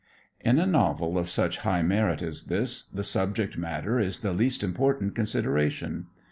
[0.39, 4.63] In a novel of such high merit as this, the subject matter is the least
[4.63, 6.07] important consideration.